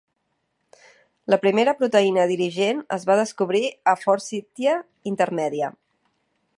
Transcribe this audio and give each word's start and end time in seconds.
La 1.33 1.37
primera 1.43 1.75
proteïna 1.81 2.25
dirigent 2.33 2.81
es 2.97 3.05
va 3.11 3.19
descobrir 3.21 3.63
a 3.93 3.97
"Forsythia 4.07 4.79
intermedia". 5.15 5.71